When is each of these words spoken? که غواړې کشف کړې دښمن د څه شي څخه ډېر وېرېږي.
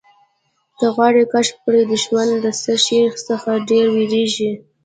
که 0.77 0.85
غواړې 0.95 1.23
کشف 1.33 1.55
کړې 1.65 1.81
دښمن 1.91 2.29
د 2.43 2.47
څه 2.61 2.73
شي 2.85 2.99
څخه 3.27 3.49
ډېر 3.69 3.85
وېرېږي. 3.95 4.51